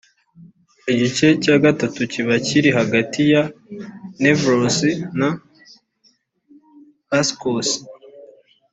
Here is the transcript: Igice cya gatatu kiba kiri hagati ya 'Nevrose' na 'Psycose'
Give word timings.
Igice 0.91 1.27
cya 1.43 1.55
gatatu 1.65 1.99
kiba 2.11 2.35
kiri 2.45 2.69
hagati 2.77 3.21
ya 3.31 3.43
'Nevrose' 4.21 5.01
na 5.19 5.29
'Psycose' 5.37 7.79